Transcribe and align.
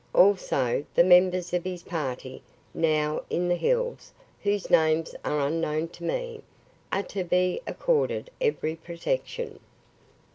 "Also, 0.15 0.83
the 0.95 1.03
members 1.03 1.53
of 1.53 1.63
his 1.63 1.83
party, 1.83 2.41
now 2.73 3.21
in 3.29 3.47
the 3.47 3.55
hills 3.55 4.11
(whose 4.41 4.67
names 4.71 5.13
are 5.23 5.41
unknown 5.45 5.87
to 5.89 6.03
me), 6.03 6.41
are 6.91 7.03
to 7.03 7.23
be 7.23 7.61
accorded 7.67 8.31
every 8.41 8.75
protection. 8.75 9.59